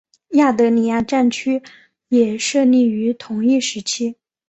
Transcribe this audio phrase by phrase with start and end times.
[0.29, 1.61] 亚德里亚战区
[2.09, 4.15] 也设立于同一时期。